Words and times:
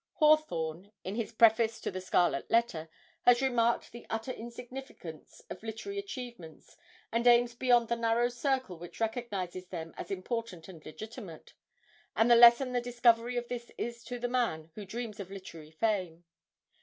Hawthorne, 0.13 0.91
in 1.03 1.13
his 1.13 1.31
preface 1.31 1.79
to 1.81 1.91
the 1.91 2.01
'Scarlet 2.01 2.49
Letter,' 2.49 2.89
has 3.21 3.39
remarked 3.39 3.91
the 3.91 4.07
utter 4.09 4.31
insignificance 4.31 5.43
of 5.47 5.61
literary 5.61 5.99
achievements 5.99 6.75
and 7.11 7.27
aims 7.27 7.53
beyond 7.53 7.87
the 7.87 7.95
narrow 7.95 8.27
circle 8.29 8.79
which 8.79 8.99
recognises 8.99 9.67
them 9.67 9.93
as 9.97 10.09
important 10.09 10.67
and 10.67 10.83
legitimate, 10.83 11.53
and 12.15 12.31
the 12.31 12.35
lesson 12.35 12.73
the 12.73 12.81
discovery 12.81 13.37
of 13.37 13.47
this 13.47 13.69
is 13.77 14.03
to 14.05 14.17
the 14.17 14.27
man 14.27 14.71
who 14.73 14.85
dreams 14.87 15.19
of 15.19 15.29
literary 15.29 15.69
fame. 15.69 16.23